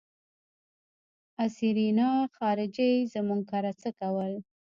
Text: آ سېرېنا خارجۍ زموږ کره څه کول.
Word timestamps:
آ 1.43 1.45
سېرېنا 1.55 2.09
خارجۍ 2.35 2.93
زموږ 3.13 3.41
کره 3.51 3.71
څه 3.81 3.89
کول. 3.99 4.33